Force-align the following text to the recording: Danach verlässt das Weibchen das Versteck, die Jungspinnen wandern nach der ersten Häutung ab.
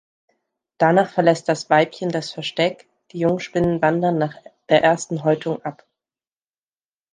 Danach 0.79 1.11
verlässt 1.11 1.47
das 1.47 1.69
Weibchen 1.69 2.09
das 2.09 2.31
Versteck, 2.31 2.89
die 3.11 3.19
Jungspinnen 3.19 3.83
wandern 3.83 4.17
nach 4.17 4.33
der 4.67 4.81
ersten 4.81 5.23
Häutung 5.23 5.61
ab. 5.61 5.85